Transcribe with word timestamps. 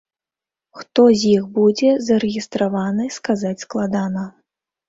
Хто 0.79 1.01
з 1.19 1.33
іх 1.33 1.43
будзе 1.59 1.91
зарэгістраваны, 2.07 3.07
сказаць 3.19 3.63
складана. 3.69 4.29